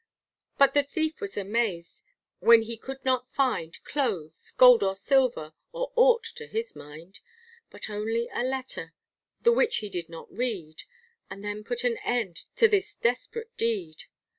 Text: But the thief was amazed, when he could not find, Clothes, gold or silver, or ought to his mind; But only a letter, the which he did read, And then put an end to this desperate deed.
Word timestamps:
But 0.57 0.73
the 0.73 0.81
thief 0.81 1.21
was 1.21 1.37
amazed, 1.37 2.01
when 2.39 2.63
he 2.63 2.75
could 2.75 3.05
not 3.05 3.29
find, 3.31 3.77
Clothes, 3.83 4.49
gold 4.49 4.81
or 4.81 4.95
silver, 4.95 5.53
or 5.71 5.93
ought 5.95 6.23
to 6.37 6.47
his 6.47 6.75
mind; 6.75 7.19
But 7.69 7.87
only 7.87 8.27
a 8.33 8.41
letter, 8.43 8.95
the 9.41 9.51
which 9.51 9.75
he 9.77 9.89
did 9.91 10.07
read, 10.31 10.85
And 11.29 11.45
then 11.45 11.63
put 11.63 11.83
an 11.83 11.97
end 11.97 12.35
to 12.55 12.67
this 12.67 12.95
desperate 12.95 13.55
deed. 13.57 14.05